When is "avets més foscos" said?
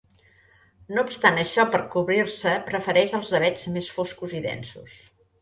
3.41-4.35